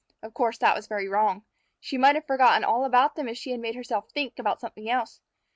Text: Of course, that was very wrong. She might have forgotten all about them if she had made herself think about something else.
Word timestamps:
Of 0.23 0.33
course, 0.33 0.57
that 0.57 0.75
was 0.75 0.87
very 0.87 1.07
wrong. 1.07 1.43
She 1.79 1.95
might 1.95 2.15
have 2.15 2.25
forgotten 2.25 2.63
all 2.63 2.85
about 2.85 3.13
them 3.15 3.27
if 3.29 3.37
she 3.37 3.51
had 3.51 3.59
made 3.59 3.75
herself 3.75 4.09
think 4.09 4.39
about 4.39 4.59
something 4.59 4.89
else. 4.89 5.21